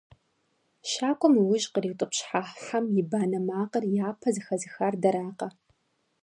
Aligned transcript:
-Щакӏуэм 0.91 1.33
уи 1.37 1.43
ужь 1.53 1.67
къриутӏыпщхьа 1.73 2.41
хьэм 2.63 2.85
и 3.01 3.03
банэ 3.09 3.39
макъыр 3.47 3.83
япэ 4.09 4.29
зэхэзыхар 4.35 4.93
дэракъэ! 5.01 5.47